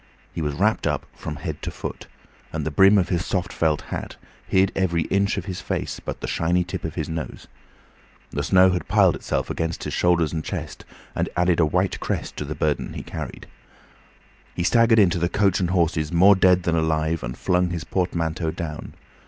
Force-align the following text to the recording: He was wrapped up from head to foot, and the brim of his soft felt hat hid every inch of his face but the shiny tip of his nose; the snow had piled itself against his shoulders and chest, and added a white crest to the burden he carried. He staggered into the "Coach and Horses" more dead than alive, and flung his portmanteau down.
He 0.33 0.41
was 0.41 0.55
wrapped 0.55 0.87
up 0.87 1.05
from 1.13 1.35
head 1.35 1.61
to 1.61 1.69
foot, 1.69 2.07
and 2.51 2.65
the 2.65 2.71
brim 2.71 2.97
of 2.97 3.09
his 3.09 3.23
soft 3.23 3.53
felt 3.53 3.81
hat 3.93 4.15
hid 4.47 4.71
every 4.75 5.03
inch 5.11 5.37
of 5.37 5.45
his 5.45 5.61
face 5.61 5.99
but 6.03 6.21
the 6.21 6.27
shiny 6.27 6.63
tip 6.63 6.83
of 6.83 6.95
his 6.95 7.07
nose; 7.07 7.47
the 8.31 8.41
snow 8.41 8.71
had 8.71 8.87
piled 8.87 9.13
itself 9.15 9.51
against 9.51 9.83
his 9.83 9.93
shoulders 9.93 10.33
and 10.33 10.43
chest, 10.43 10.85
and 11.13 11.29
added 11.37 11.59
a 11.59 11.67
white 11.67 11.99
crest 11.99 12.35
to 12.37 12.45
the 12.45 12.55
burden 12.55 12.93
he 12.93 13.03
carried. 13.03 13.45
He 14.55 14.63
staggered 14.63 14.97
into 14.97 15.19
the 15.19 15.29
"Coach 15.29 15.59
and 15.59 15.69
Horses" 15.69 16.11
more 16.11 16.35
dead 16.35 16.63
than 16.63 16.75
alive, 16.75 17.21
and 17.23 17.37
flung 17.37 17.69
his 17.69 17.83
portmanteau 17.83 18.49
down. 18.49 18.95